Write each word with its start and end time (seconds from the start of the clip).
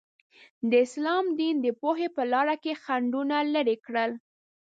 د 0.69 0.71
اسلام 0.85 1.25
دین 1.39 1.55
د 1.65 1.67
پوهې 1.81 2.07
په 2.15 2.23
لاره 2.33 2.55
کې 2.63 2.79
خنډونه 2.83 3.37
لرې 3.53 3.77
کړل. 3.85 4.11